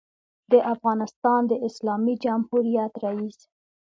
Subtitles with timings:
[0.53, 3.37] دافغانستان د اسلامي جمهوریت رئیس